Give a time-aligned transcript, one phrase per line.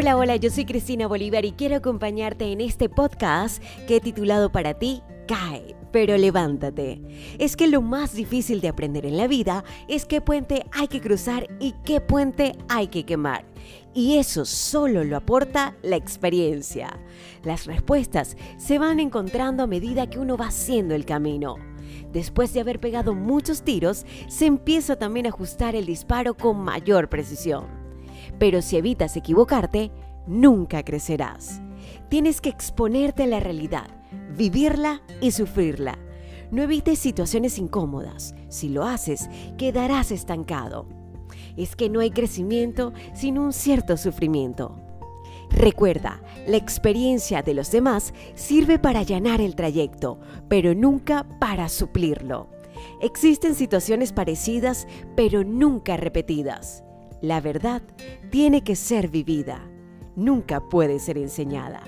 [0.00, 4.52] Hola, hola, yo soy Cristina Bolívar y quiero acompañarte en este podcast que he titulado
[4.52, 7.02] para ti Cae, pero levántate.
[7.40, 11.00] Es que lo más difícil de aprender en la vida es qué puente hay que
[11.00, 13.44] cruzar y qué puente hay que quemar.
[13.92, 16.96] Y eso solo lo aporta la experiencia.
[17.42, 21.56] Las respuestas se van encontrando a medida que uno va haciendo el camino.
[22.12, 27.08] Después de haber pegado muchos tiros, se empieza también a ajustar el disparo con mayor
[27.08, 27.77] precisión.
[28.38, 29.90] Pero si evitas equivocarte,
[30.26, 31.60] nunca crecerás.
[32.08, 33.88] Tienes que exponerte a la realidad,
[34.36, 35.98] vivirla y sufrirla.
[36.50, 38.34] No evites situaciones incómodas.
[38.48, 39.28] Si lo haces,
[39.58, 40.86] quedarás estancado.
[41.56, 44.80] Es que no hay crecimiento sin un cierto sufrimiento.
[45.50, 52.48] Recuerda, la experiencia de los demás sirve para allanar el trayecto, pero nunca para suplirlo.
[53.00, 54.86] Existen situaciones parecidas,
[55.16, 56.84] pero nunca repetidas.
[57.20, 57.82] La verdad
[58.30, 59.60] tiene que ser vivida,
[60.14, 61.82] nunca puede ser enseñada.